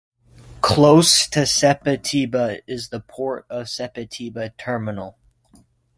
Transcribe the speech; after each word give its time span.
Close 0.61 1.27
to 1.27 1.41
Sepetiba 1.41 2.61
is 2.65 2.89
the 2.89 3.01
port 3.01 3.45
of 3.51 3.67
Sepetiba 3.67 4.49
Terminal. 4.57 5.19